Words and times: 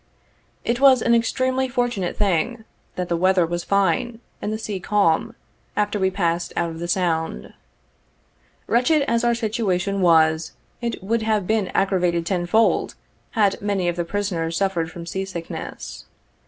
It 0.65 0.79
was 0.79 1.03
an 1.03 1.13
extremely 1.13 1.69
fortunate 1.69 2.17
thing, 2.17 2.63
that 2.95 3.07
the 3.07 3.15
weather 3.15 3.45
was 3.45 3.63
fine, 3.63 4.19
and 4.41 4.51
the 4.51 4.57
sea 4.57 4.79
calm, 4.79 5.35
after 5.77 5.99
we 5.99 6.09
passed 6.09 6.51
out 6.55 6.71
of 6.71 6.79
the 6.79 6.87
Sound. 6.87 7.53
Wretched 8.65 9.03
as 9.03 9.23
our 9.23 9.35
situation 9.35 10.01
was, 10.01 10.53
it 10.81 11.03
would 11.03 11.21
have 11.21 11.43
heen 11.43 11.69
aggravated 11.75 12.25
ten 12.25 12.47
fold, 12.47 12.95
had 13.37 13.61
many 13.61 13.87
of 13.87 13.95
the 13.95 14.03
prisoners 14.03 14.57
suffered 14.57 14.89
from 14.91 15.05
sea 15.05 15.23
sickness. 15.23 16.05